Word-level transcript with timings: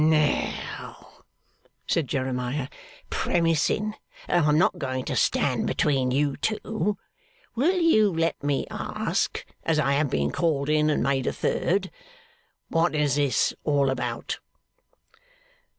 'Now,' 0.03 1.11
said 1.85 2.07
Jeremiah; 2.07 2.69
'premising 3.11 3.93
that 4.25 4.43
I'm 4.45 4.57
not 4.57 4.79
going 4.79 5.05
to 5.05 5.15
stand 5.15 5.67
between 5.67 6.09
you 6.09 6.37
two, 6.37 6.97
will 7.53 7.79
you 7.79 8.11
let 8.11 8.41
me 8.43 8.65
ask 8.71 9.45
(as 9.61 9.77
I 9.77 9.91
have 9.91 10.09
been 10.09 10.31
called 10.31 10.69
in, 10.69 10.89
and 10.89 11.03
made 11.03 11.27
a 11.27 11.31
third) 11.33 11.91
what 12.67 12.95
is 12.95 13.53
all 13.63 13.85
this 13.85 13.91
about? 13.91 14.39